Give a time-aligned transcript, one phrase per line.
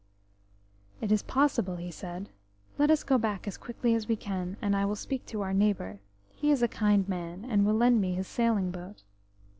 [0.99, 2.31] "It is possible," he said.
[2.79, 5.53] "Let us go back as quickly as we can, and I will speak to our
[5.53, 5.99] neighbour.
[6.33, 9.03] He is a kind man, and will lend me his sailing boat."